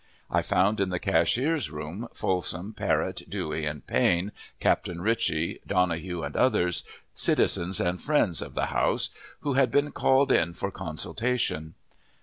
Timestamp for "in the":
0.79-0.97